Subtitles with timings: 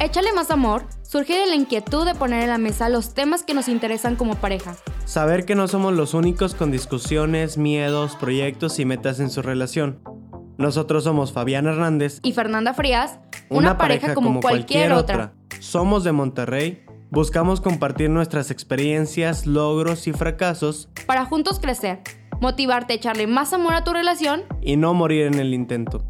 [0.00, 3.52] Échale más amor surge de la inquietud de poner en la mesa los temas que
[3.52, 4.76] nos interesan como pareja.
[5.06, 9.98] Saber que no somos los únicos con discusiones, miedos, proyectos y metas en su relación.
[10.56, 15.32] Nosotros somos Fabián Hernández y Fernanda Frías, una, pareja, como, cualquier, otra.
[15.58, 22.02] Somos de Monterrey, buscamos compartir nuestras experiencias, logros y fracasos para juntos crecer,
[22.40, 26.04] motivarte a echarle más amor a tu relación y no morir en el intento.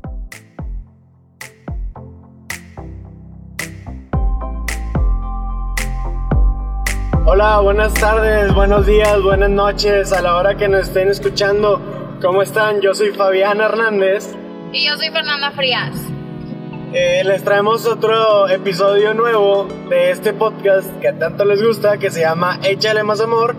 [7.41, 11.80] Hola, buenas tardes, buenos días, buenas noches a la hora que nos estén escuchando.
[12.20, 12.80] ¿Cómo están?
[12.80, 14.34] Yo soy Fabián Hernández.
[14.73, 15.95] Y yo soy Fernanda Frías.
[16.93, 22.23] Eh, les traemos otro episodio nuevo de este podcast que tanto les gusta, que se
[22.23, 23.55] llama Échale más amor.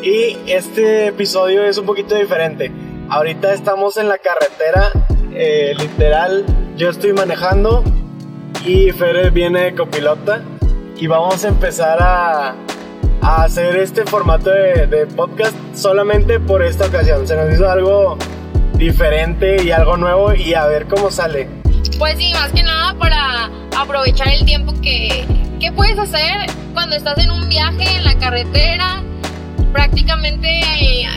[0.00, 2.70] Y este episodio es un poquito diferente.
[3.08, 4.92] Ahorita estamos en la carretera,
[5.34, 7.82] eh, literal, yo estoy manejando
[8.64, 10.40] y Fer viene de copilota
[10.94, 12.54] y vamos a empezar a
[13.22, 17.26] a hacer este formato de, podcast solamente por esta ocasión.
[17.26, 18.16] Se nos hizo algo
[18.74, 21.48] diferente y algo nuevo y a ver cómo sale.
[21.98, 25.24] Pues sí, más que nada para aprovechar el tiempo que,
[25.60, 29.02] que puedes hacer cuando estás en un viaje en la carretera.
[29.72, 30.60] Prácticamente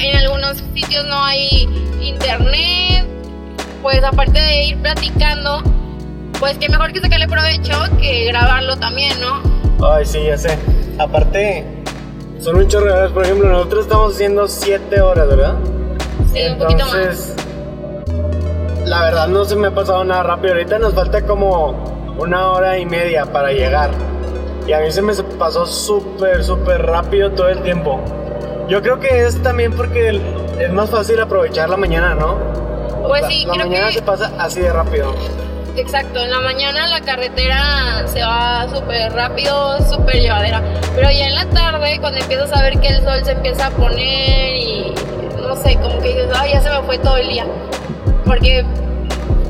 [0.02, 1.68] en algunos sitios no hay
[2.02, 3.06] internet.
[3.82, 5.64] Pues aparte de ir platicando,
[6.40, 9.42] pues qué mejor que sacarle provecho que grabarlo también, ¿no?
[9.88, 10.58] Ay, sí, ya sé.
[11.00, 11.81] Aparte,
[12.42, 13.12] son un chorro de horas.
[13.12, 15.54] Por ejemplo, nosotros estamos haciendo 7 horas, ¿verdad?
[16.34, 17.36] Sí, Entonces, un poquito más.
[18.86, 20.54] La verdad no se me ha pasado nada rápido.
[20.54, 23.92] Ahorita nos falta como una hora y media para llegar.
[24.68, 28.00] Y a mí se me pasó súper, súper rápido todo el tiempo.
[28.68, 30.22] Yo creo que es también porque
[30.60, 32.38] es más fácil aprovechar la mañana, ¿no?
[33.08, 35.14] Pues sí, la, la mañana se pasa así de rápido.
[35.78, 40.62] Exacto, en la mañana la carretera se va súper rápido, súper llevadera.
[40.96, 43.72] Pero ya en la tarde, cuando empiezas a ver que el sol se empieza a
[43.72, 44.94] poner y
[45.42, 47.46] no sé, como que dices, ay, ya se me fue todo el día.
[48.26, 48.66] Porque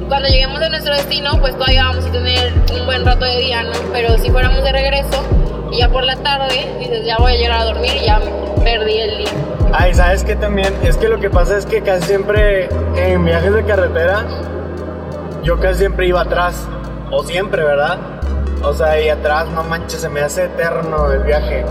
[0.08, 3.64] cuando lleguemos a nuestro destino, pues todavía vamos a tener un buen rato de día,
[3.64, 3.72] ¿no?
[3.92, 5.24] Pero si fuéramos de regreso
[5.72, 8.64] y ya por la tarde, dices, ya voy a llegar a dormir y ya me
[8.64, 9.32] perdí el día.
[9.74, 10.72] Ay, ¿sabes qué también?
[10.84, 14.26] Es que lo que pasa es que casi siempre en viajes de carretera
[15.44, 16.68] yo casi siempre iba atrás,
[17.12, 18.00] o siempre, ¿verdad?
[18.64, 21.66] O sea, y atrás, no manches, se me hace eterno el viaje.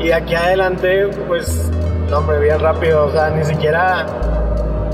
[0.00, 1.70] Y aquí adelante, pues,
[2.10, 4.06] no, hombre, bien rápido, o sea, ni siquiera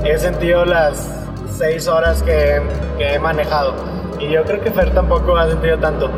[0.03, 1.09] he sentido las
[1.49, 2.61] seis horas que,
[2.97, 3.73] que he manejado.
[4.19, 6.09] Y yo creo que Fer tampoco ha sentido tanto.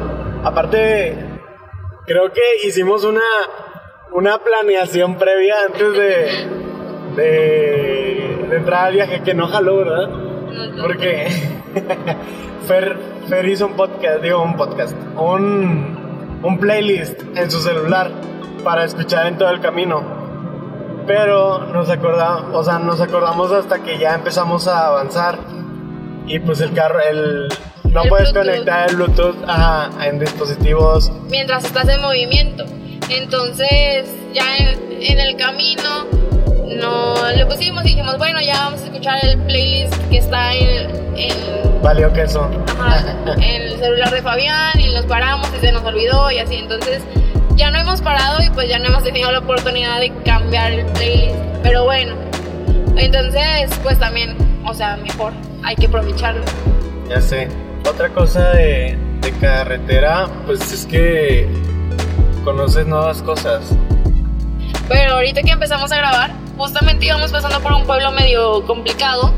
[0.44, 1.18] Aparte,
[2.06, 3.22] creo que hicimos una,
[4.12, 6.28] una planeación previa antes de,
[7.16, 10.09] de, de entrar al viaje que no jaló, ¿verdad?
[10.81, 11.28] Porque
[12.67, 12.97] Fer,
[13.28, 18.11] Fer, hizo un podcast, digo un podcast, un, un playlist en su celular
[18.63, 20.23] para escuchar en todo el camino.
[21.06, 25.38] Pero nos acordamos, o sea, nos acordamos hasta que ya empezamos a avanzar
[26.25, 27.50] y pues el carro, el
[27.91, 29.35] no puedes conectar el Bluetooth
[30.01, 32.63] en dispositivos mientras estás en movimiento.
[33.09, 36.07] Entonces, ya en el camino
[36.79, 40.89] no le pusimos y dijimos, bueno, ya vamos a escuchar el playlist que está en...
[41.17, 42.50] en Valió queso.
[43.38, 46.56] en el celular de Fabián y nos paramos y se nos olvidó y así.
[46.56, 47.01] Entonces
[47.56, 50.85] ya no hemos parado y pues ya no hemos tenido la oportunidad de cambiar el
[50.88, 51.35] playlist.
[51.61, 52.16] Pero bueno,
[52.97, 54.35] entonces pues también,
[54.66, 56.44] o sea, mejor, hay que aprovecharlo.
[57.09, 57.50] Ya sé.
[57.88, 61.50] Otra cosa de, de carretera, pues es que
[62.45, 63.61] conoces nuevas cosas.
[64.88, 69.34] Pero ahorita que empezamos a grabar, justamente íbamos pasando por un pueblo medio complicado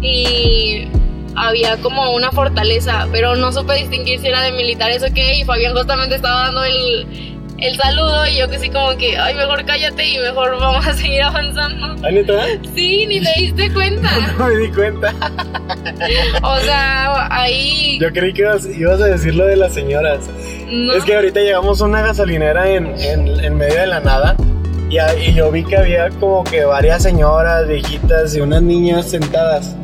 [0.00, 0.88] y
[1.34, 5.44] había como una fortaleza, pero no supe distinguir si era de militares o qué, y
[5.44, 7.06] Fabián justamente estaba dando el,
[7.58, 10.94] el saludo y yo que sí como que, ay, mejor cállate y mejor vamos a
[10.94, 11.96] seguir avanzando.
[12.06, 12.44] ¿Ah, neta?
[12.74, 14.10] Sí, ni te diste cuenta.
[14.38, 15.14] no me di cuenta.
[16.42, 17.98] o sea, ahí...
[18.00, 20.28] Yo creí que ibas, a decir lo de las señoras.
[20.96, 24.36] Es que ahorita llegamos a una gasolinera en, en, en medio de la nada
[24.92, 29.74] y, yo vi que había como que varias señoras, viejitas y unas niñas sentadas.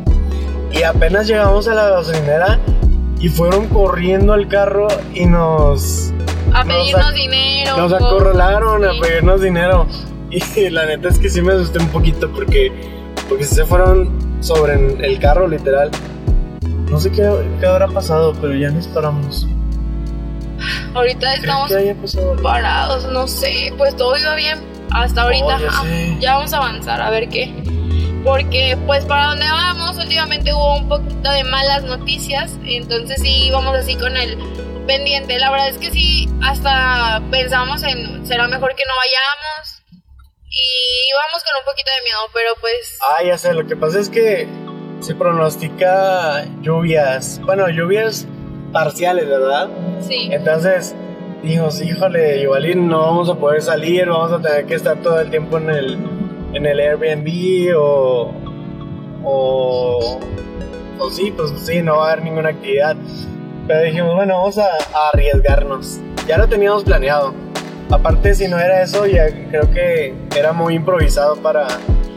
[0.70, 2.58] Y apenas llegamos a la gasolinera
[3.19, 6.12] y fueron corriendo al carro y nos...
[6.52, 7.76] A pedirnos dinero.
[7.76, 9.87] Nos acorralaron a pedirnos dinero.
[10.31, 12.70] Y la neta es que sí me asusté un poquito porque,
[13.31, 14.10] porque se fueron
[14.40, 15.90] sobre el carro literal.
[16.90, 19.46] No sé qué, qué habrá pasado, pero ya nos paramos.
[20.93, 21.72] Ahorita estamos
[22.43, 25.58] parados, no sé, pues todo iba bien hasta ahorita
[26.20, 27.52] ya, vamos a avanzar a ver qué.
[28.25, 33.76] Porque pues para donde vamos últimamente hubo un poquito de malas noticias, entonces sí vamos
[33.76, 34.37] así con el
[34.87, 35.38] pendiente.
[35.38, 39.82] La verdad es que sí, hasta pensamos en será mejor que no vayamos.
[40.50, 42.99] Y íbamos con un poquito de miedo, pero pues.
[43.02, 44.49] Ah, ya sé, lo que pasa es que
[45.00, 47.41] se pronostica lluvias.
[47.44, 48.26] Bueno, lluvias
[48.73, 49.69] parciales, ¿verdad?
[50.06, 50.29] Sí.
[50.32, 50.94] Entonces
[51.43, 55.31] dijimos, híjole, igual no vamos a poder salir, vamos a tener que estar todo el
[55.31, 55.99] tiempo en el,
[56.55, 58.32] en el Airbnb o,
[59.25, 60.19] o,
[60.99, 62.96] o sí, pues sí, no va a haber ninguna actividad.
[63.67, 65.99] Pero dijimos, bueno, vamos a, a arriesgarnos.
[66.26, 67.35] Ya lo teníamos planeado.
[67.91, 71.67] Aparte, si no era eso, ya creo que era muy improvisado para,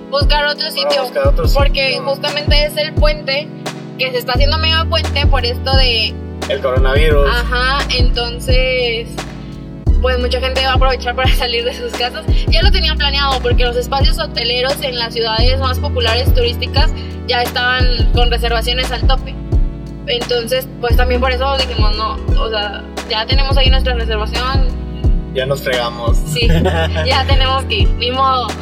[0.09, 1.03] Buscar otro sitio.
[1.03, 2.03] buscar otro porque sitio.
[2.03, 3.47] justamente es el puente
[3.97, 6.13] que se está haciendo mega puente por esto de.
[6.49, 7.29] El coronavirus.
[7.29, 9.07] Ajá, entonces.
[10.01, 12.25] Pues mucha gente va a aprovechar para salir de sus casas.
[12.47, 16.91] Ya lo tenían planeado porque los espacios hoteleros en las ciudades más populares turísticas
[17.27, 19.35] ya estaban con reservaciones al tope.
[20.07, 24.67] Entonces, pues también por eso dijimos, no, o sea, ya tenemos ahí nuestra reservación.
[25.33, 26.17] Ya nos fregamos.
[26.27, 26.47] Sí,
[27.05, 28.47] ya tenemos que ir, ni modo.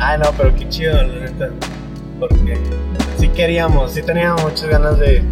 [0.00, 1.50] Ah, no, pero qué chido, la neta.
[2.20, 2.56] Porque
[3.18, 5.24] sí queríamos, sí teníamos muchas ganas de...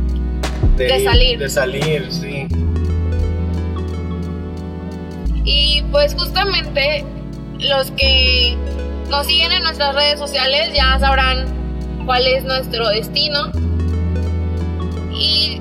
[0.77, 1.39] De ir, salir.
[1.39, 2.47] De salir, sí.
[5.45, 7.05] Y pues justamente
[7.61, 8.57] los que
[9.09, 11.47] nos siguen en nuestras redes sociales ya sabrán
[12.05, 13.51] cuál es nuestro destino.
[15.15, 15.61] Y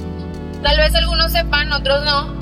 [0.64, 2.34] tal vez algunos sepan, otros no,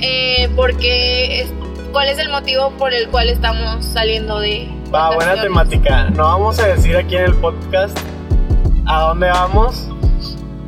[0.00, 1.52] eh, porque es,
[1.92, 4.70] cuál es el motivo por el cual estamos saliendo de...
[4.94, 6.04] Va, buena temática.
[6.10, 7.98] No vamos a decir aquí en el podcast
[8.86, 9.88] a dónde vamos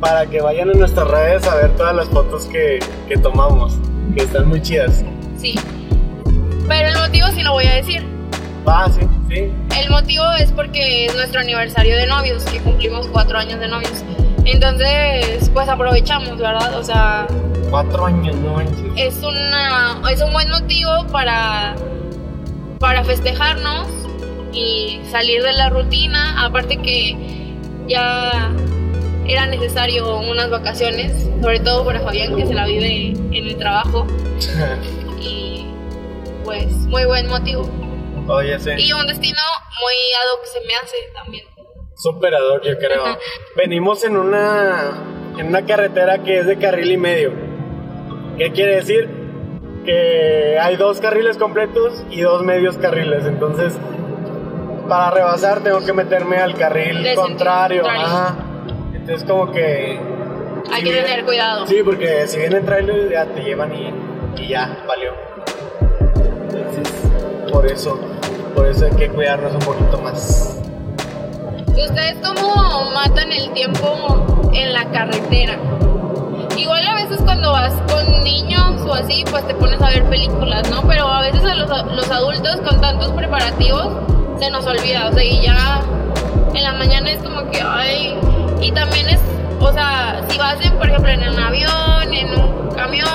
[0.01, 3.77] para que vayan a nuestras redes a ver todas las fotos que, que tomamos,
[4.15, 5.05] que están muy chidas.
[5.39, 5.55] Sí.
[6.67, 8.03] Pero el motivo sí lo voy a decir.
[8.67, 9.51] Va, sí, sí.
[9.79, 14.03] El motivo es porque es nuestro aniversario de novios, que cumplimos cuatro años de novios.
[14.43, 16.77] Entonces, pues aprovechamos, ¿verdad?
[16.77, 17.27] O sea,
[17.69, 18.83] Cuatro años, no manches.
[18.97, 21.75] es una es un buen motivo para
[22.79, 23.87] para festejarnos
[24.51, 27.15] y salir de la rutina aparte que
[27.87, 28.51] ya
[29.27, 34.05] era necesario unas vacaciones sobre todo para Fabián que se la vive en el trabajo
[35.21, 35.65] y
[36.43, 37.69] pues muy buen motivo
[38.27, 38.71] Oye, sí.
[38.77, 39.41] y un destino
[39.79, 41.45] muy ad hoc se me hace también
[42.01, 43.05] Super ad hoc, yo creo.
[43.05, 43.19] Ajá.
[43.55, 45.03] Venimos en una,
[45.37, 47.31] en una carretera que es de carril y medio.
[48.39, 49.07] ¿Qué quiere decir?
[49.85, 53.25] Que hay dos carriles completos y dos medios carriles.
[53.25, 53.77] Entonces,
[54.89, 57.87] para rebasar tengo que meterme al carril contrario.
[57.87, 58.35] Ajá.
[59.01, 59.99] Entonces, como que...
[60.71, 63.93] hay si que viene- tener cuidado Sí, porque si vienen trailers ya te llevan y,
[64.41, 65.11] y ya, valió.
[66.19, 66.93] Entonces,
[67.51, 67.99] por eso,
[68.55, 70.57] por eso hay que cuidarnos un poquito más.
[71.67, 75.57] ¿Ustedes cómo matan el tiempo en la carretera?
[76.55, 80.69] Igual a veces cuando vas con niños o así, pues te pones a ver películas,
[80.69, 80.83] ¿no?
[80.87, 83.87] Pero a veces a los, los adultos con tantos preparativos
[84.39, 85.81] se nos olvida, o sea, y ya
[86.53, 88.17] en la mañana es como que, ay,
[88.61, 89.19] y también es,
[89.59, 93.07] o sea, si vas, en, por ejemplo, en un avión, en un camión,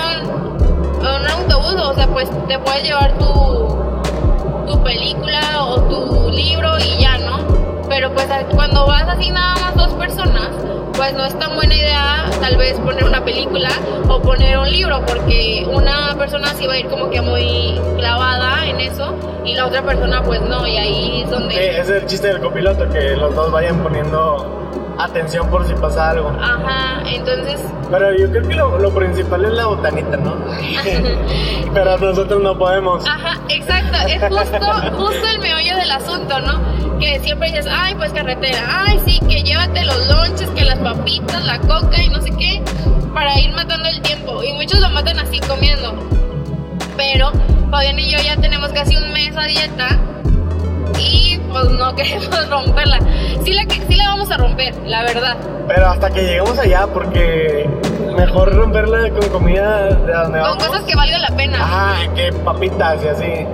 [1.00, 3.76] en un autobús, o sea, pues te puedes llevar tu,
[4.66, 7.38] tu película o tu libro y ya, ¿no?
[7.88, 10.50] Pero pues cuando vas así nada más dos personas,
[10.96, 13.68] pues no es tan buena idea tal vez poner una película
[14.08, 18.66] o poner un libro, porque una persona sí va a ir como que muy clavada
[18.66, 21.70] en eso y la otra persona pues no, y ahí es Sí, donde...
[21.70, 26.10] ese es el chiste del copiloto, que los dos vayan poniendo atención por si pasa
[26.10, 26.28] algo.
[26.40, 27.60] Ajá, entonces
[27.90, 30.36] Pero yo creo que lo, lo principal es la botanita, ¿no?
[31.74, 33.06] Pero nosotros no podemos.
[33.06, 36.98] Ajá, exacto, es justo, justo el meollo del asunto, ¿no?
[36.98, 41.44] Que siempre dices, ay, pues carretera, ay, sí, que llévate los lonches, que las papitas,
[41.44, 42.62] la coca y no sé qué,
[43.12, 44.42] para ir matando el tiempo.
[44.42, 45.94] Y muchos lo matan así comiendo.
[46.96, 47.30] Pero
[47.70, 49.98] Fabián y yo ya tenemos casi un mes a dieta
[50.98, 52.98] y pues no queremos romperla.
[53.44, 55.36] Sí la, sí la vamos a romper, la verdad.
[55.68, 57.68] Pero hasta que lleguemos allá, porque
[58.16, 60.66] mejor romperla con comida de donde Con vamos.
[60.66, 61.58] cosas que valgan la pena.
[61.62, 63.46] Ajá, que papitas y así.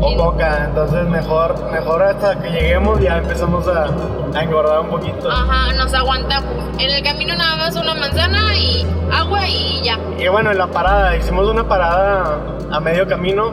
[0.00, 0.16] O Sí.
[0.16, 0.64] coca.
[0.68, 3.86] Entonces mejor, mejor hasta que lleguemos ya empezamos a,
[4.38, 5.30] a engordar un poquito.
[5.30, 6.52] Ajá, nos aguantamos.
[6.78, 9.98] En el camino nada más una manzana y agua y ya.
[10.18, 12.38] Y bueno, en la parada, hicimos una parada
[12.70, 13.52] a medio camino.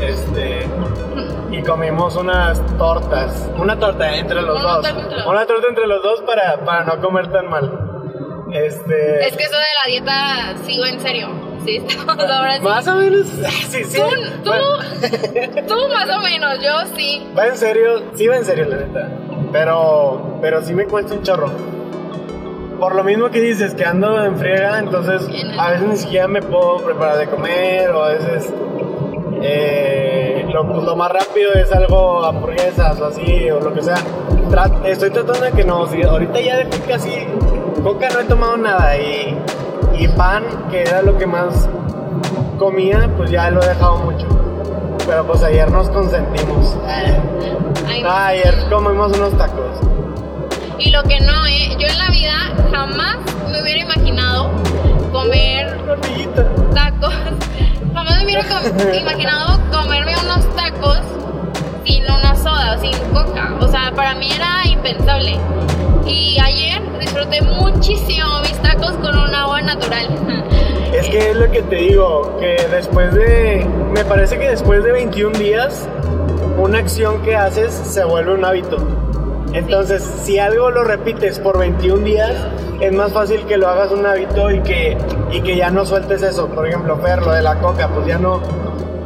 [0.00, 0.66] Este.
[1.50, 3.50] Y comimos unas tortas.
[3.58, 4.82] Una torta entre los Una dos.
[4.82, 7.86] torta entre los Una torta entre los dos para, para no comer tan mal.
[8.52, 9.26] Este.
[9.28, 11.28] Es que eso de la dieta sigo en serio.
[11.64, 12.62] Sí, estamos ahora sí.
[12.62, 13.26] Más o menos.
[13.70, 14.00] Sí, sí.
[14.44, 14.50] Tú,
[15.68, 17.28] tú más o menos, yo sí.
[17.36, 19.08] Va en serio, sí va en serio, la neta.
[19.52, 21.50] Pero, pero sí me cuesta un chorro.
[22.78, 25.22] por lo mismo que dices, que ando en friega, entonces
[25.58, 28.52] a veces ni siquiera me puedo preparar de comer o a veces
[29.42, 33.98] eh, lo, pues, lo más rápido es algo hamburguesas o así o lo que sea.
[34.84, 37.26] Estoy tratando de que no, ahorita ya dejé casi
[37.82, 39.36] coca no he tomado nada y,
[39.98, 41.68] y pan, que era lo que más
[42.58, 44.26] comía, pues ya lo he dejado mucho.
[45.06, 46.76] Pero pues ayer nos consentimos.
[46.86, 49.78] Ay, Ah, ayer comimos unos tacos.
[50.78, 51.76] Y lo que no, ¿eh?
[51.78, 52.32] yo en la vida
[52.70, 53.18] jamás
[53.50, 54.50] me hubiera imaginado
[55.12, 55.78] comer
[56.74, 57.14] tacos.
[58.00, 61.00] Jamás me hubiera com- imaginado comerme unos tacos
[61.84, 63.54] sin una soda, sin coca.
[63.60, 65.38] O sea, para mí era impensable.
[66.06, 70.08] Y ayer disfruté muchísimo mis tacos con un agua natural.
[70.94, 74.92] Es que es lo que te digo, que después de, me parece que después de
[74.92, 75.86] 21 días,
[76.58, 78.78] una acción que haces se vuelve un hábito.
[79.52, 82.32] Entonces, si algo lo repites por 21 días,
[82.80, 84.96] es más fácil que lo hagas un hábito y que,
[85.32, 86.48] y que ya no sueltes eso.
[86.48, 88.40] Por ejemplo, Fer, lo de la coca, pues ya no,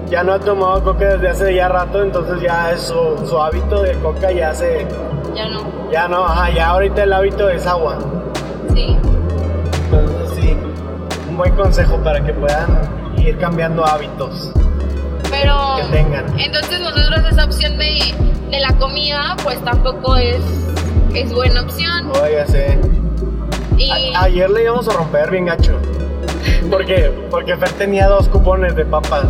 [0.08, 3.82] ya no ha tomado coca desde hace ya rato, entonces ya es su, su hábito
[3.82, 4.86] de coca ya se,
[5.34, 5.90] ya no.
[5.90, 7.98] ya no, ajá, ya ahorita el hábito es agua.
[8.74, 8.96] Sí.
[9.90, 10.56] Entonces sí,
[11.28, 14.50] un buen consejo para que puedan ir cambiando hábitos.
[15.30, 16.38] Pero Que tengan.
[16.38, 18.14] entonces nosotros esa opción de,
[18.50, 20.40] de la comida pues tampoco es,
[21.14, 22.10] es buena opción.
[22.22, 22.78] Oye, sé.
[23.76, 25.72] Y A- ayer le íbamos a romper bien gacho.
[26.70, 27.12] ¿Por qué?
[27.30, 29.26] Porque Fer tenía dos cupones de papas.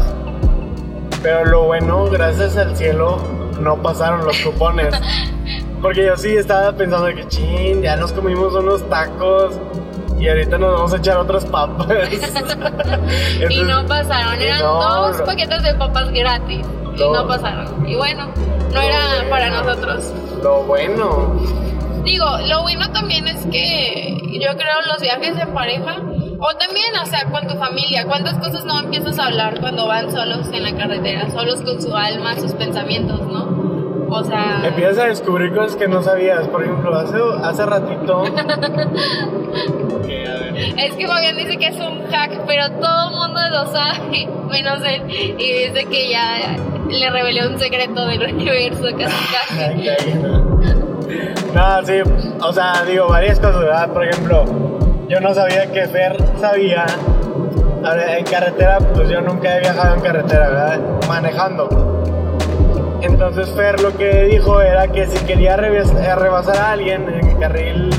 [1.23, 3.19] Pero lo bueno, gracias al cielo,
[3.61, 4.95] no pasaron los cupones.
[5.83, 9.55] Porque yo sí estaba pensando que chin, ya nos comimos unos tacos
[10.19, 11.87] y ahorita nos vamos a echar otras papas.
[13.51, 16.67] y no pasaron, eran no, dos paquetes de papas gratis
[16.97, 17.13] y No.
[17.13, 17.87] no pasaron.
[17.87, 18.29] Y bueno,
[18.73, 19.31] no era bueno.
[19.31, 20.13] para nosotros.
[20.43, 21.41] Lo bueno.
[22.05, 25.97] Digo, lo bueno también es que yo creo los viajes en pareja
[26.47, 30.11] o también, o sea, con tu familia, cuántas cosas no empiezas a hablar cuando van
[30.11, 33.65] solos en la carretera, solos con su alma, sus pensamientos, ¿no?
[34.11, 36.47] O sea, Empiezas a descubrir cosas que no sabías.
[36.49, 38.25] Por ejemplo, hace, hace ratito.
[38.25, 38.31] a
[40.05, 40.55] ver.
[40.77, 44.83] es que Fabián dice que es un hack, pero todo el mundo lo sabe, menos
[44.85, 46.59] él, y dice que ya
[46.91, 50.13] le reveló un secreto del universo casi casi.
[50.19, 50.45] No.
[51.55, 51.95] No, sí,
[52.41, 53.89] o sea, digo varias cosas, ¿verdad?
[53.93, 54.45] Por ejemplo,
[55.09, 56.87] yo no sabía que Fer sabía.
[58.17, 60.81] En carretera, pues yo nunca he viajado en carretera, ¿verdad?
[61.07, 61.69] Manejando.
[63.03, 67.39] Entonces Fer lo que dijo era que si quería eh, rebasar a alguien en el
[67.39, 67.91] carril,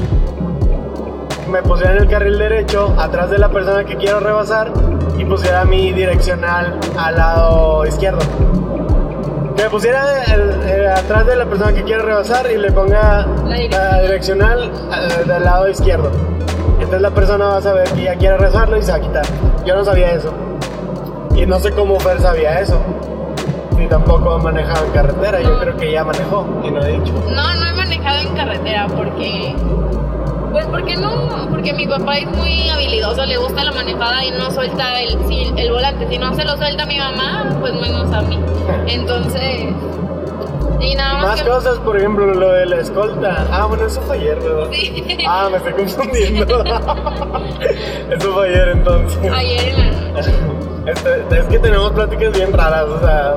[1.51, 4.71] me pusiera en el carril derecho, atrás de la persona que quiero rebasar,
[5.19, 8.19] y pusiera mi direccional al lado izquierdo.
[9.55, 13.27] Que me pusiera el- el atrás de la persona que quiero rebasar y le ponga
[13.45, 13.91] La direccional.
[13.91, 14.71] la direccional
[15.21, 16.09] eh, del lado izquierdo.
[16.95, 19.25] Entonces la persona va a saber que ya quiere rebasarlo y se va a quitar.
[19.65, 20.33] Yo no sabía eso.
[21.35, 22.79] Y no sé cómo Fer sabía eso.
[23.77, 25.41] Ni tampoco ha manejado en carretera.
[25.41, 27.11] Yo creo que ya manejó y no he dicho.
[27.35, 29.53] No, no he manejado en carretera porque.
[30.53, 34.49] Pues porque no, porque mi papá es muy habilidoso, le gusta la manejada y no
[34.51, 35.17] suelta el,
[35.57, 36.07] el volante.
[36.07, 38.39] Si no se lo suelta a mi mamá, pues menos a mí.
[38.87, 39.65] Entonces.
[40.79, 41.49] Y nada más, Más que.
[41.49, 43.45] cosas, por ejemplo, lo de la escolta.
[43.51, 44.67] Ah, bueno, eso fue ayer, ¿verdad?
[44.71, 45.17] Sí.
[45.27, 46.63] Ah, me estoy confundiendo.
[48.11, 49.19] eso fue ayer entonces.
[49.33, 50.31] Ayer en la noche.
[50.85, 53.33] Este, es que tenemos pláticas bien raras, o sea,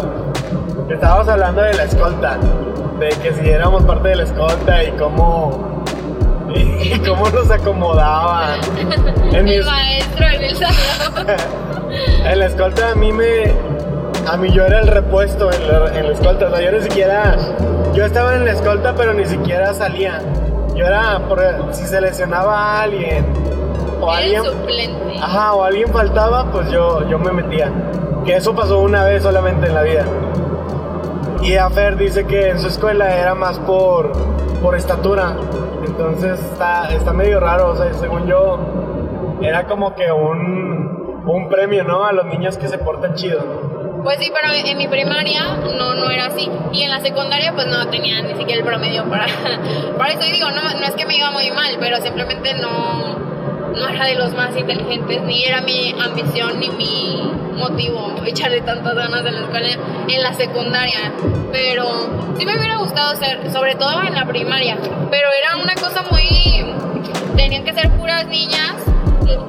[0.90, 2.37] estábamos hablando de la escolta,
[2.99, 5.83] de que si éramos parte de la escolta y cómo,
[6.54, 8.61] y cómo nos acomodaban.
[9.33, 11.26] En, mi- El maestro en el salón.
[12.26, 13.54] en la escolta a mí me,
[14.31, 16.83] a mí yo era el repuesto en la, en la escolta, o sea, yo ni
[16.83, 17.37] siquiera,
[17.95, 20.21] yo estaba en la escolta pero ni siquiera salía.
[20.75, 21.43] Yo era, por,
[21.73, 23.27] si se lesionaba a alguien
[24.01, 24.45] o alguien...
[24.45, 25.19] suplente.
[25.21, 27.73] Ajá, o alguien faltaba, pues yo, yo me metía.
[28.25, 30.05] Que eso pasó una vez solamente en la vida.
[31.43, 34.13] Y Afer dice que en su escuela era más por,
[34.63, 35.37] por estatura.
[35.85, 37.71] Entonces está, está medio raro.
[37.71, 38.59] O sea, según yo,
[39.41, 42.05] era como que un, un premio, ¿no?
[42.05, 43.68] A los niños que se portan chido.
[44.02, 45.43] Pues sí, pero en mi primaria
[45.76, 46.49] no, no era así.
[46.73, 49.26] Y en la secundaria pues no tenía ni siquiera el promedio para...
[49.99, 53.19] Para eso y digo, no, no es que me iba muy mal, pero simplemente no,
[53.75, 58.95] no era de los más inteligentes, ni era mi ambición ni mi motivo echarle tantas
[58.95, 59.69] ganas en la escuela
[60.09, 61.12] en la secundaria.
[61.50, 64.76] Pero sí me hubiera gustado ser, sobre todo en la primaria.
[65.11, 66.64] Pero era una cosa muy...
[67.37, 68.75] Tenían que ser puras niñas,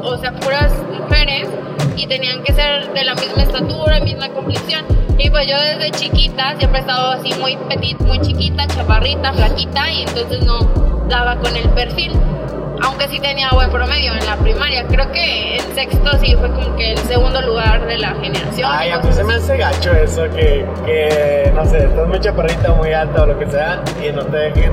[0.03, 1.47] o sea, puras mujeres
[1.95, 4.85] y tenían que ser de la misma estatura, misma complexión.
[5.17, 9.91] Y pues yo desde chiquita siempre he estado así muy petit, muy chiquita, chaparrita, flaquita
[9.91, 10.59] y entonces no
[11.09, 12.13] daba con el perfil.
[12.81, 14.85] aunque sí tenía buen promedio en la primaria.
[14.87, 18.69] Creo que en sexto sí fue como que el segundo lugar de la generación.
[18.71, 22.73] Ay, a mí se me hace gacho eso, que, que no sé, estás muy chaparrita,
[22.73, 24.71] muy alta o lo que sea, y no te dejen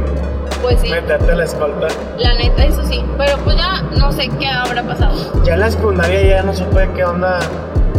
[0.63, 1.89] Pues sí, meterte a la escolta.
[2.19, 3.05] la neta, eso sí.
[3.19, 5.15] Pero pues ya no sé qué habrá pasado.
[5.45, 7.39] Ya en la secundaria ya no supe qué onda,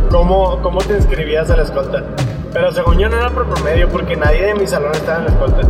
[0.09, 2.03] cómo, cómo te inscribías a la escolta.
[2.53, 5.31] Pero según yo no era por promedio, porque nadie de mi salón estaba en la
[5.31, 5.61] escolta.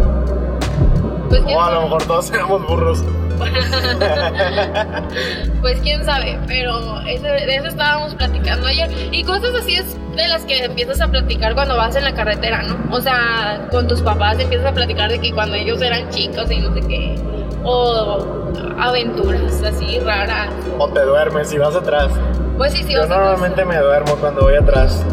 [1.30, 3.04] Pues O a lo mejor todos éramos burros.
[5.62, 8.90] Pues quién sabe, pero de eso estábamos platicando ayer.
[9.12, 12.64] Y cosas así es de las que empiezas a platicar cuando vas en la carretera,
[12.64, 12.96] ¿no?
[12.96, 16.60] O sea, con tus papás empiezas a platicar de que cuando ellos eran chicos y
[16.60, 17.16] no sé qué.
[17.64, 20.50] O aventuras así raras.
[20.78, 22.10] O te duermes y vas atrás.
[22.58, 25.04] Pues sí, sí, Yo normalmente me duermo cuando voy atrás.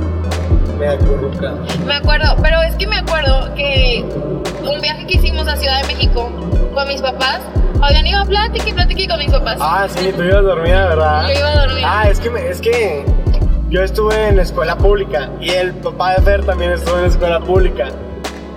[0.79, 1.53] Me acurruca.
[1.87, 4.05] Me acuerdo, pero es que me acuerdo que
[4.63, 6.31] un viaje que hicimos a Ciudad de México
[6.73, 7.41] con mis papás,
[7.85, 9.57] habían ido a platicar y platicar con mis papás.
[9.61, 11.29] Ah, sí, tú ibas dormida, ¿verdad?
[11.29, 11.85] Yo iba a dormir.
[11.87, 13.05] Ah, es que, me- es que
[13.69, 17.09] yo estuve en la escuela pública y el papá de Fer también estuvo en la
[17.09, 17.89] escuela pública.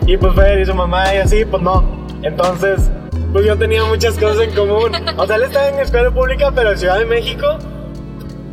[0.06, 1.84] Y pues Fer y su mamá y así, pues no.
[2.24, 2.90] Entonces,
[3.34, 4.92] pues yo tenía muchas cosas en común.
[5.18, 7.46] O sea, él estaba en la escuela pública, pero en Ciudad de México.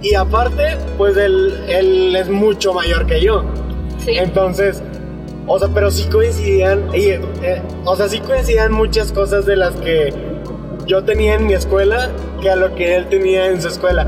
[0.02, 3.44] Y aparte, pues él, él es mucho mayor que yo.
[4.04, 4.16] sí.
[4.18, 4.82] Entonces,
[5.46, 9.74] o sea, pero sí coincidían, y, eh, o sea, sí coincidían muchas cosas de las
[9.76, 10.12] que
[10.86, 12.10] yo tenía en mi escuela
[12.40, 14.06] que a lo que él tenía en su escuela.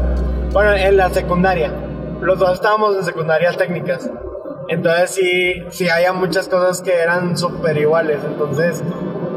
[0.52, 1.72] Bueno, en la secundaria.
[2.20, 4.10] Los dos estábamos en secundarias técnicas.
[4.68, 8.18] Entonces sí, sí había muchas cosas que eran súper iguales.
[8.26, 8.82] Entonces,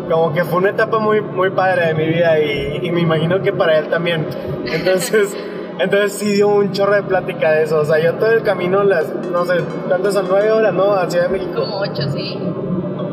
[0.09, 3.41] como que fue una etapa muy, muy padre de mi vida y, y me imagino
[3.41, 4.27] que para él también.
[4.65, 5.35] Entonces,
[5.79, 7.79] entonces sí dio un chorro de plática de eso.
[7.79, 10.25] O sea, yo todo el camino, las, no sé, ¿cuántas son?
[10.29, 10.93] Nueve horas, ¿no?
[10.93, 11.61] A Ciudad de México.
[11.61, 12.39] Como ocho, sí.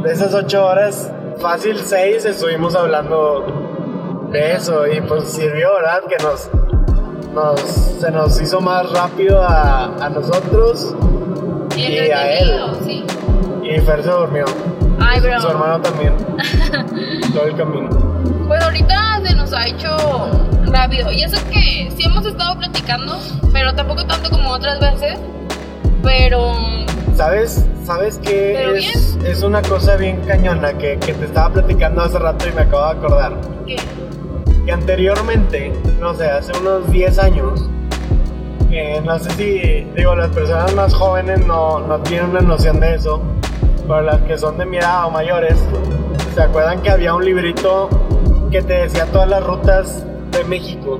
[0.02, 3.65] De esas ocho horas, fácil seis, estuvimos hablando
[4.36, 6.02] de eso y pues sirvió, ¿verdad?
[6.08, 6.50] Que nos,
[7.34, 10.94] nos se nos hizo más rápido a, a nosotros
[11.76, 12.60] Y Y a él.
[12.84, 13.04] sí.
[13.62, 14.44] y Fer se durmió.
[14.98, 15.40] Ay, pero.
[15.40, 16.14] Su hermano también.
[17.34, 17.88] Todo el camino.
[18.48, 19.94] Pues ahorita se nos ha hecho
[20.66, 21.10] rápido.
[21.12, 23.18] Y eso que sí hemos estado platicando,
[23.52, 25.18] pero tampoco tanto como otras veces.
[26.02, 26.54] Pero.
[27.14, 27.64] ¿Sabes?
[27.84, 32.48] ¿Sabes qué es, es una cosa bien cañona que, que te estaba platicando hace rato
[32.48, 33.32] y me acabo de acordar?
[33.66, 33.76] ¿Qué?
[34.66, 37.70] Que anteriormente, no sé, hace unos 10 años,
[38.72, 42.96] eh, no sé si, digo, las personas más jóvenes no, no tienen una noción de
[42.96, 43.22] eso,
[43.86, 45.56] pero las que son de mi edad o mayores,
[46.34, 47.88] ¿se acuerdan que había un librito
[48.50, 50.98] que te decía todas las rutas de México?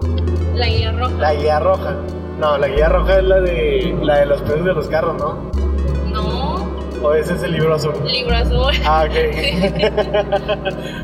[0.55, 1.14] La guía roja.
[1.18, 1.96] La guía roja.
[2.38, 5.50] No, la guía roja es la de, la de los precios de los carros, ¿no?
[7.07, 7.95] O ese es el libro azul.
[8.05, 8.75] Libro azul.
[8.85, 9.12] Ah, ok.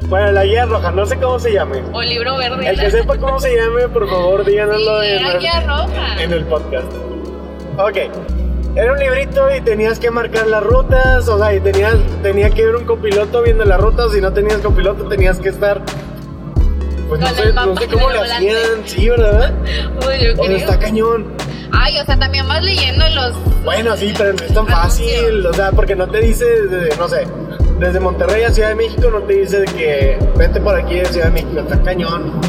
[0.09, 1.81] bueno, la guía roja, no sé cómo se llame.
[1.93, 2.71] O libro verde.
[2.71, 6.23] El que sepa cómo se llame, por favor, díganoslo Sí, en, el, guía roja.
[6.23, 6.93] en el podcast.
[7.79, 7.97] Ok.
[8.75, 12.63] Era un librito y tenías que marcar las rutas, o sea, y tenías, tenía que
[12.63, 15.83] ir un copiloto viendo las rutas, si no tenías copiloto tenías que estar...
[17.09, 19.53] Pues no sé, no cómo le hacían, sí, ¿verdad?
[20.09, 21.27] Uy, yo O sea, está cañón.
[21.73, 23.65] Ay, o sea, también vas leyendo los.
[23.65, 27.09] Bueno, sí, pero no es tan fácil, o sea, porque no te dice, desde, no
[27.09, 27.27] sé,
[27.79, 31.27] desde Monterrey a Ciudad de México no te dice que vete por aquí de Ciudad
[31.27, 32.41] de México, está cañón.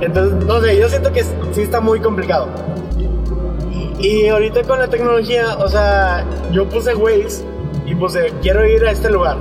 [0.00, 2.48] Entonces, no sé, yo siento que sí está muy complicado.
[3.98, 7.44] Y ahorita con la tecnología, o sea, yo puse Waze
[7.86, 9.38] y puse, quiero ir a este lugar.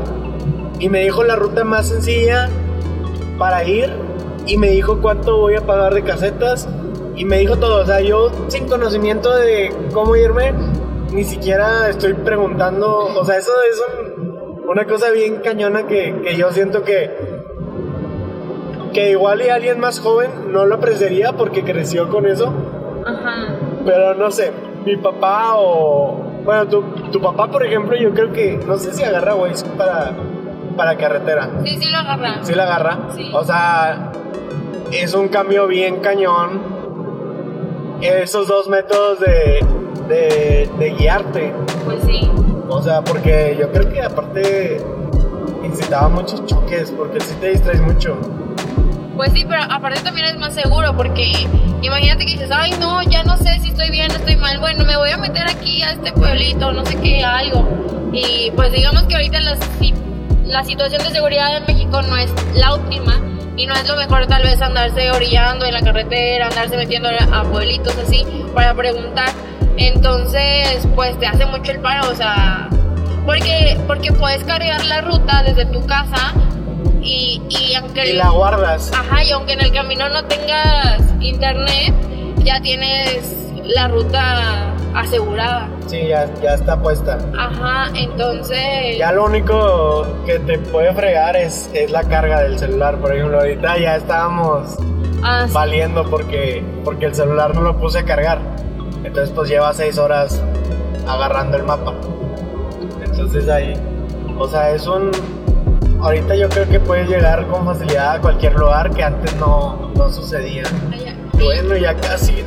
[0.79, 2.49] Y me dijo la ruta más sencilla
[3.37, 3.91] para ir
[4.45, 6.67] y me dijo cuánto voy a pagar de casetas
[7.15, 10.53] y me dijo todo, o sea, yo sin conocimiento de cómo irme,
[11.11, 13.81] ni siquiera estoy preguntando, o sea, eso es
[14.19, 17.35] un- una cosa bien cañona que, que yo siento que
[18.93, 22.53] que igual y alguien más joven no lo apreciaría porque creció con eso,
[23.05, 23.55] Ajá.
[23.85, 24.51] pero no sé,
[24.85, 29.03] mi papá o bueno, tu, tu papá por ejemplo, yo creo que no sé si
[29.03, 30.11] agarra Waze para
[30.77, 31.49] para carretera.
[31.63, 32.43] Sí, sí lo agarra.
[32.43, 32.97] ¿Sí la agarra?
[33.15, 33.31] Sí.
[33.33, 34.11] O sea,
[34.91, 36.74] es un cambio bien cañón.
[38.01, 39.65] Esos dos métodos de,
[40.07, 41.53] de, de guiarte.
[41.85, 42.29] Pues sí.
[42.69, 44.81] O sea, porque yo creo que aparte
[45.63, 48.17] incitaba muchos choques, porque si te distraes mucho.
[49.15, 51.47] Pues sí, pero aparte también es más seguro porque
[51.81, 54.83] imagínate que dices, ay no, ya no sé si estoy bien o estoy mal, bueno,
[54.83, 57.65] me voy a meter aquí a este pueblito, no sé qué, algo.
[58.11, 59.57] Y pues digamos que ahorita la,
[60.45, 63.21] la situación de seguridad en México no es la óptima
[63.57, 67.43] y no es lo mejor tal vez andarse orillando en la carretera, andarse metiendo a
[67.43, 69.29] pueblitos así para preguntar.
[69.77, 72.69] Entonces, pues te hace mucho el paro, o sea,
[73.25, 76.33] porque, porque puedes cargar la ruta desde tu casa
[77.01, 78.11] Y, y aunque...
[78.11, 78.91] Y la guardas.
[78.93, 81.93] Ajá, y aunque en el camino no tengas internet,
[82.43, 83.29] ya tienes
[83.63, 85.69] la ruta asegurada.
[85.87, 87.17] Sí, ya, ya está puesta.
[87.37, 88.97] Ajá, entonces...
[88.97, 92.97] Ya lo único que te puede fregar es, es la carga del celular.
[92.97, 94.77] Por ejemplo, ahorita ya estábamos
[95.23, 95.53] Ah, sí.
[95.53, 98.39] valiendo porque, porque el celular no lo puse a cargar.
[99.03, 100.41] Entonces pues lleva seis horas
[101.07, 101.93] agarrando el mapa.
[103.03, 103.73] Entonces ahí,
[104.37, 105.11] o sea, es un...
[106.01, 110.09] Ahorita yo creo que puedes llegar con facilidad a cualquier lugar que antes no, no
[110.09, 110.63] sucedía.
[110.91, 111.04] Allá.
[111.39, 112.43] Bueno, ya casi,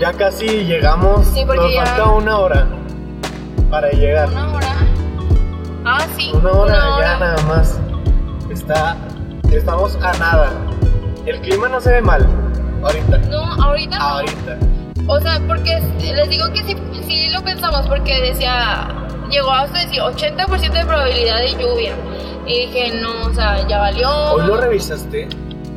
[0.00, 1.26] ya casi llegamos.
[1.28, 2.66] Sí, porque Nos ya- falta una hora
[3.70, 4.28] para llegar.
[4.30, 4.74] Una hora.
[5.84, 6.30] Ah, sí.
[6.34, 7.18] Una hora ya hora.
[7.18, 7.78] nada más.
[8.50, 8.96] Está,
[9.50, 10.50] estamos a nada.
[11.26, 12.26] El clima no se ve mal.
[12.82, 13.18] Ahorita.
[13.30, 14.04] No, ahorita no.
[14.04, 14.58] Ahorita.
[15.06, 16.76] O sea, porque les digo que sí,
[17.06, 18.88] sí lo pensamos porque decía,
[19.30, 21.94] llegó hasta decir 80% de probabilidad de lluvia.
[22.46, 24.08] Y dije, no, o sea, ya valió.
[24.32, 25.28] ¿Hoy lo revisaste?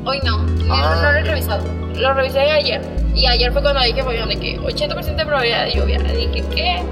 [0.04, 0.96] Hoy no, no, Ah.
[0.96, 1.64] no lo he revisado.
[1.98, 2.82] Lo revisé ayer.
[3.14, 6.00] Y ayer fue cuando dije, pues, de que 80% de probabilidad de lluvia.
[6.00, 6.84] Dije, ¿qué?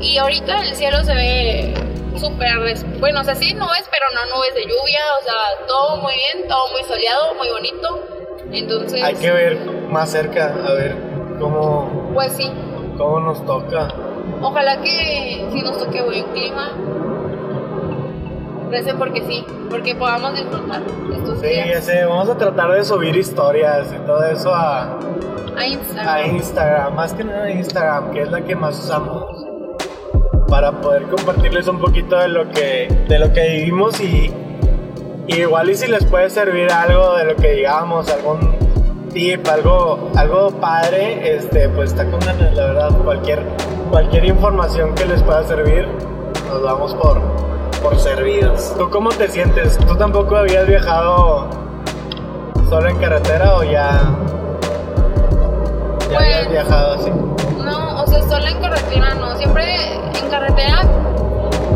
[0.00, 1.74] Y ahorita el cielo se ve
[2.18, 5.00] súper, bueno, o sea, sí nubes, pero no nubes de lluvia.
[5.20, 8.06] O sea, todo muy bien, todo muy soleado, muy bonito.
[8.52, 9.58] Entonces, Hay que ver
[9.90, 10.96] más cerca, a ver
[11.38, 12.50] cómo, pues sí.
[12.96, 13.88] cómo nos toca.
[14.40, 16.72] Ojalá que sí nos toque buen clima.
[18.70, 20.82] Recen porque sí, porque podamos disfrutar
[21.14, 21.68] estos Sí, días.
[21.88, 24.98] ese, vamos a tratar de subir historias y todo eso a,
[25.56, 26.08] A Instagram.
[26.08, 29.24] a Instagram, más que nada a Instagram, que es la que más usamos.
[30.48, 34.32] Para poder compartirles un poquito de lo que, de lo que vivimos y,
[35.26, 38.56] y igual y si les puede servir algo de lo que digamos, algún
[39.12, 43.42] tip, algo, algo padre, este, pues está con ganas, la verdad, cualquier,
[43.90, 45.86] cualquier información que les pueda servir,
[46.48, 47.20] nos damos por,
[47.82, 48.74] por servidos.
[48.76, 49.78] ¿Tú cómo te sientes?
[49.78, 51.48] ¿Tú tampoco habías viajado
[52.68, 54.00] solo en carretera o ya,
[56.10, 57.10] ya habías Pues- viajado así?
[57.10, 59.36] No, o sea, solo en carretera no.
[59.36, 60.82] Siempre en carretera,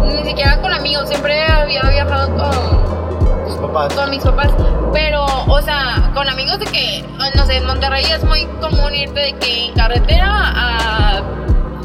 [0.05, 1.09] ni siquiera con amigos.
[1.09, 3.95] Siempre había viajado con, Tus papás.
[3.95, 4.49] con mis papás.
[4.93, 7.05] Pero, o sea, con amigos de que,
[7.37, 11.19] no sé, en Monterrey es muy común irte de que en carretera a,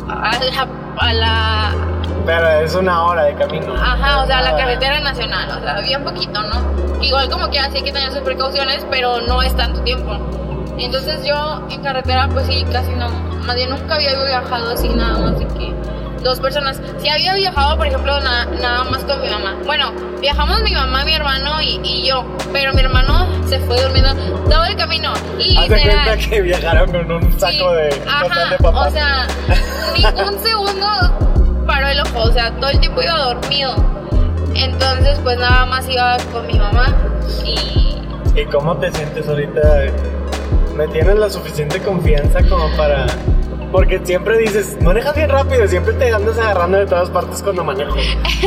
[0.10, 0.68] a la.
[1.00, 1.72] A la
[2.28, 3.74] Pero es una hora de camino.
[3.74, 7.02] Ajá, o sea, la carretera nacional, o sea, bien poquito, ¿no?
[7.02, 10.12] Igual como que así hay que tener sus precauciones, pero no es tanto tiempo.
[10.78, 13.10] Entonces yo en carretera pues sí, casi no,
[13.46, 15.74] más bien nunca había viajado así nada más de que
[16.24, 16.80] dos personas.
[17.00, 19.56] Sí había viajado, por ejemplo, na- nada más con mi mamá.
[19.66, 24.14] Bueno, viajamos mi mamá, mi hermano y, y yo, pero mi hermano se fue durmiendo
[24.50, 25.14] todo el camino.
[25.14, 28.88] Haz de cuenta que viajaron con un saco Sí, de ajá, de papás.
[28.88, 29.28] O sea,
[29.96, 30.88] ni un segundo
[31.68, 33.76] paró el ojo, o sea, todo el tiempo iba dormido.
[34.56, 36.96] Entonces, pues nada más iba con mi mamá
[37.46, 37.88] y
[38.38, 39.62] ¿Y cómo te sientes ahorita?
[40.76, 43.08] ¿Me tienes la suficiente confianza como para...?
[43.72, 47.96] Porque siempre dices, manejas bien rápido, siempre te andas agarrando de todas partes cuando manejo.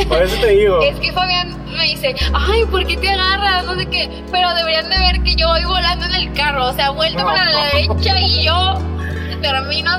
[0.07, 0.81] Por eso te digo.
[0.83, 3.65] es que Fabián me dice, ay, ¿por qué te agarras?
[3.65, 6.73] No sé qué, pero deberían de ver que yo voy volando en el carro, o
[6.73, 8.81] sea, vuelto para la derecha y yo
[9.41, 9.91] termino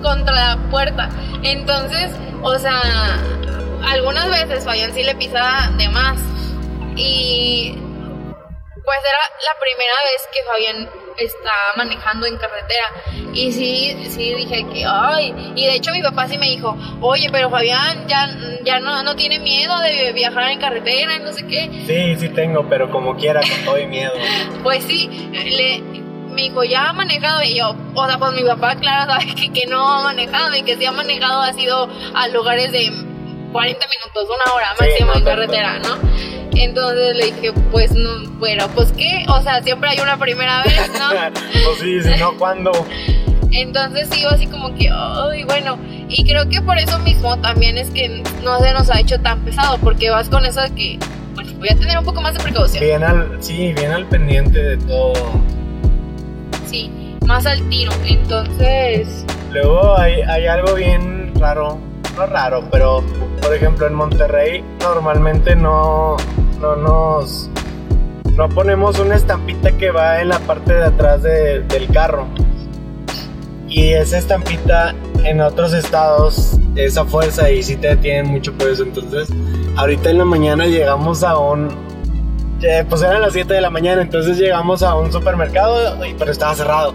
[0.00, 1.10] contra la puerta.
[1.42, 2.12] Entonces,
[2.42, 2.80] o sea,
[3.84, 6.18] algunas veces Fabián sí le pisa de más
[6.96, 7.74] y
[8.84, 12.86] pues era la primera vez que Fabián está manejando en carretera
[13.34, 17.28] y sí, sí dije que, ay, y de hecho mi papá sí me dijo, oye,
[17.30, 18.28] pero Fabián ya,
[18.64, 21.70] ya no, no tiene miedo de viajar en carretera y no sé qué.
[21.86, 24.12] Sí, sí tengo, pero como quiera, con todo y miedo.
[24.62, 25.99] Pues sí, le,
[26.32, 29.52] me dijo, ya ha manejado y yo, o sea, pues mi papá, claro, sabe que,
[29.52, 32.90] que no ha manejado y que si ha manejado ha sido a lugares de
[33.52, 35.98] 40 minutos, una hora Sí, máximo no en carretera, ¿no?
[36.52, 40.90] Entonces le dije, pues no, bueno, pues qué, o sea, siempre hay una primera vez,
[40.98, 41.10] ¿no?
[41.32, 42.72] pues sí, si no, ¿cuándo?
[43.52, 47.90] Entonces sí, así como que, ay, bueno, y creo que por eso mismo también es
[47.90, 50.98] que no se nos ha hecho tan pesado, porque vas con eso de que,
[51.34, 54.62] pues voy a tener un poco más de precaución, Bien al, sí, bien al pendiente
[54.62, 55.14] de todo.
[57.30, 61.78] Más al tiro, entonces, Luego hay, hay algo bien raro,
[62.16, 63.04] no raro, pero
[63.40, 66.16] por ejemplo en Monterrey normalmente no,
[66.60, 67.48] no nos
[68.36, 72.26] no ponemos una estampita que va en la parte de atrás de- del carro.
[73.68, 78.68] Y esa estampita en otros estados es a fuerza y sí te detienen mucho por
[78.70, 78.82] eso.
[78.82, 79.28] Entonces,
[79.76, 81.68] ahorita en la mañana llegamos a un.
[82.62, 86.54] eh, Pues eran las 7 de la mañana, entonces llegamos a un supermercado, pero estaba
[86.54, 86.94] cerrado.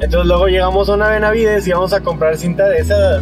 [0.00, 3.20] Entonces luego llegamos a una Benavides y íbamos a comprar cinta de esa,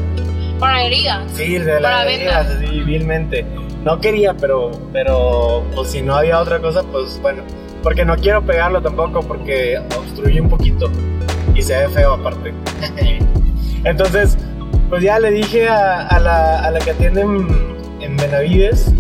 [0.59, 1.23] para heridas.
[1.33, 2.39] sí, de Para la venta.
[2.41, 3.45] así vilmente.
[3.85, 7.43] no quería, pero, pero pues si no había otra cosa, pues bueno.
[7.83, 10.91] Porque no quiero pegarlo tampoco porque obstruye un poquito
[11.55, 12.55] y se ve feo aparte.
[13.85, 14.39] Entonces,
[14.89, 18.91] pues ya le dije a, la, a la, que atiende en, Benavides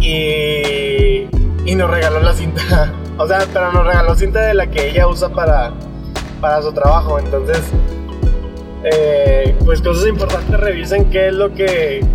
[0.00, 1.26] y,
[1.64, 2.92] y nos regaló la cinta.
[3.16, 5.72] O sea, pero nos regaló cinta de la que ella usa para,
[6.40, 7.18] para su trabajo.
[7.18, 7.60] Entonces,
[8.84, 12.06] eh, pues cosas importantes, revisen qué es lo que,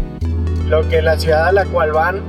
[0.67, 2.21] lo que la ciudad a la cual van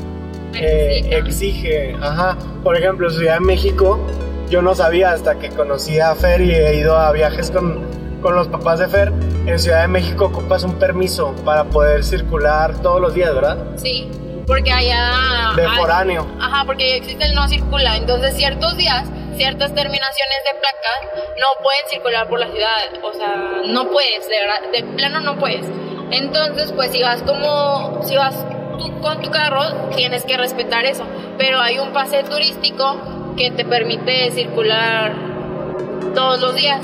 [0.55, 1.95] eh, exige.
[2.01, 2.37] Ajá.
[2.63, 4.01] Por ejemplo, Ciudad de México,
[4.49, 7.85] yo no sabía hasta que conocí a Fer y he ido a viajes con,
[8.21, 9.13] con los papás de Fer.
[9.47, 13.59] En Ciudad de México ocupas un permiso para poder circular todos los días, ¿verdad?
[13.77, 14.09] Sí,
[14.47, 15.53] porque allá...
[15.57, 16.27] De foráneo.
[16.41, 17.97] Ajá, porque existe el no circula.
[17.97, 19.05] Entonces, ciertos días
[19.41, 24.39] ciertas terminaciones de placas no pueden circular por la ciudad, o sea, no puedes, de,
[24.39, 25.65] verdad, de plano no puedes.
[26.11, 28.35] Entonces, pues si vas como, si vas
[29.01, 31.05] con tu carro, tienes que respetar eso,
[31.39, 35.15] pero hay un pase turístico que te permite circular
[36.15, 36.83] todos los días.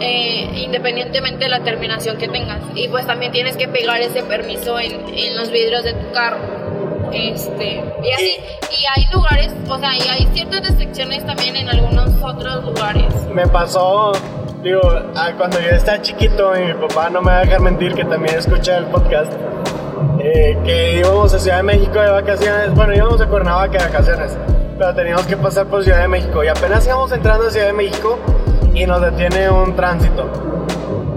[0.00, 4.76] Eh, independientemente de la terminación que tengas y pues también tienes que pegar ese permiso
[4.80, 6.71] en los vidrios de tu carro
[7.12, 7.82] este,
[8.70, 13.12] y hay lugares, o sea, y hay ciertas restricciones también en algunos otros lugares.
[13.32, 14.12] Me pasó,
[14.62, 14.80] digo,
[15.36, 18.36] cuando yo estaba chiquito y mi papá no me va a dejar mentir que también
[18.36, 19.32] escucha el podcast,
[20.18, 24.36] eh, que íbamos a Ciudad de México de vacaciones, bueno, íbamos a Cuernavaca de vacaciones,
[24.78, 27.72] pero teníamos que pasar por Ciudad de México y apenas íbamos entrando a Ciudad de
[27.72, 28.18] México
[28.74, 30.28] y nos detiene un tránsito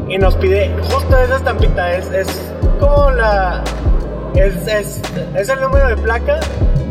[0.08, 2.28] y nos pide justo esa estampita, es, es
[2.80, 3.64] como la
[4.36, 5.02] es, es,
[5.36, 6.40] es, el número de placa,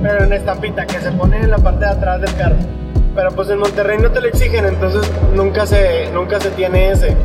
[0.03, 2.57] pero en estampita, que se pone en la parte de atrás del carro.
[3.15, 7.17] Pero pues en Monterrey no te lo exigen, entonces nunca se, nunca se tiene ese.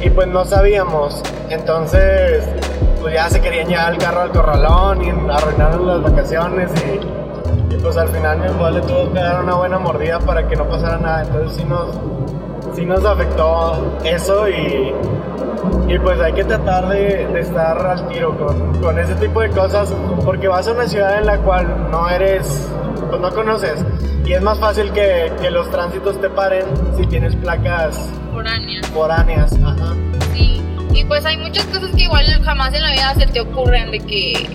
[0.00, 1.22] Y pues no sabíamos.
[1.48, 2.42] Entonces,
[3.00, 7.96] pues ya se querían llevar el carro al corralón y arruinaron las vacaciones y, pues
[7.96, 11.22] al final mi le tuvo que dar una buena mordida para que no pasara nada.
[11.22, 11.88] Entonces sí nos,
[12.74, 14.92] sí nos afectó eso y
[15.88, 19.92] y pues hay que tratar de, estar al tiro con, con, ese tipo de cosas
[20.24, 22.68] porque vas a una ciudad en la cual no eres,
[23.08, 23.84] pues no conoces.
[24.24, 26.64] Y es más fácil que, que los tránsitos te paren
[26.96, 28.86] si tienes placas foráneas.
[28.88, 29.94] Foráneas, ajá.
[30.32, 33.90] Sí, y pues hay muchas cosas que igual jamás en la vida se te ocurren
[33.90, 34.48] de que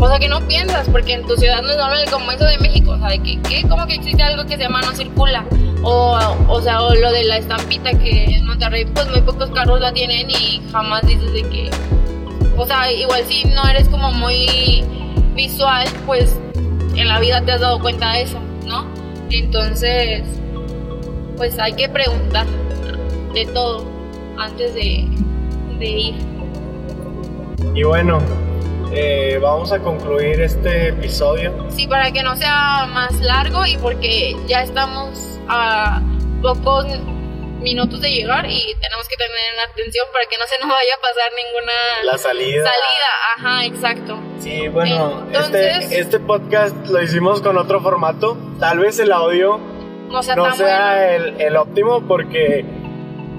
[0.00, 2.56] o sea, que no piensas, porque en tu ciudad no es normal como eso de
[2.58, 3.68] México, o sea, de que, ¿qué?
[3.68, 5.44] ¿Cómo que existe algo que se llama no circula?
[5.82, 9.80] O, o sea, o lo de la estampita que en Monterrey, pues muy pocos carros
[9.80, 11.70] la tienen y jamás dices de que,
[12.56, 14.84] o sea, igual si no eres como muy
[15.34, 16.36] visual, pues
[16.96, 18.86] en la vida te has dado cuenta de eso, ¿no?
[19.30, 20.24] Entonces,
[21.36, 22.46] pues hay que preguntar
[23.32, 23.84] de todo
[24.38, 25.06] antes de,
[25.78, 26.14] de ir.
[27.74, 28.20] Y bueno,
[28.92, 31.52] eh, vamos a concluir este episodio.
[31.70, 36.00] Sí, para que no sea más largo y porque ya estamos a
[36.42, 36.86] pocos
[37.60, 41.00] minutos de llegar y tenemos que tener atención para que no se nos vaya a
[41.00, 41.72] pasar ninguna
[42.04, 42.64] la salida.
[42.64, 44.18] Salida, ajá, exacto.
[44.38, 48.36] Sí, bueno, este, este podcast lo hicimos con otro formato.
[48.60, 49.58] Tal vez el audio
[50.08, 52.64] no sea, el, el, óptimo porque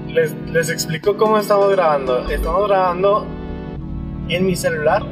[0.08, 2.28] les, les explico cómo estamos grabando.
[2.28, 3.26] Estamos grabando
[4.28, 5.02] en mi celular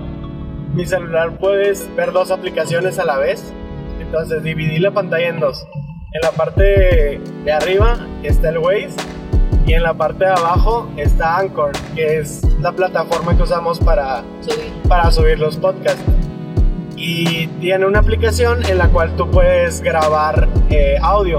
[0.74, 3.52] mi celular puedes ver dos aplicaciones a la vez.
[4.00, 5.66] Entonces dividí la pantalla en dos.
[6.10, 8.96] En la parte de arriba está el Waze
[9.66, 14.24] y en la parte de abajo está Anchor, que es la plataforma que usamos para
[14.40, 16.02] subir, para subir los podcasts.
[16.96, 21.36] Y tiene una aplicación en la cual tú puedes grabar eh, audio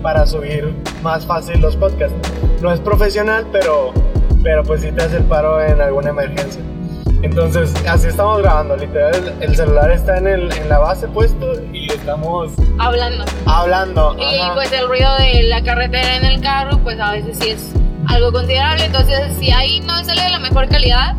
[0.00, 2.16] para subir más fácil los podcasts.
[2.62, 3.92] No es profesional, pero,
[4.42, 6.62] pero pues si te hace el paro en alguna emergencia.
[7.26, 11.90] Entonces, así estamos grabando, literal, el, celular está en, el, en la base puesto y
[11.90, 12.52] estamos...
[12.78, 13.24] Hablando.
[13.46, 14.16] Hablando.
[14.16, 17.72] Y pues el ruido de la carretera en el carro, pues a veces sí es
[18.06, 18.84] algo considerable.
[18.84, 21.16] Entonces, si ahí no sale de la mejor calidad,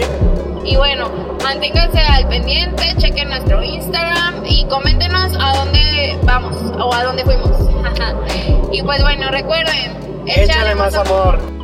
[0.63, 1.09] Y bueno,
[1.43, 7.51] manténganse al pendiente, chequen nuestro Instagram y coméntenos a dónde vamos o a dónde fuimos.
[8.71, 11.56] y pues bueno, recuerden, échale, más amor.